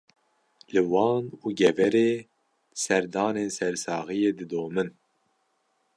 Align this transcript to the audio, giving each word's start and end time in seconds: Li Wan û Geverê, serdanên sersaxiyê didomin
Li 0.73 0.81
Wan 0.91 1.23
û 1.43 1.45
Geverê, 1.59 2.11
serdanên 2.83 3.49
sersaxiyê 3.59 4.31
didomin 4.39 4.89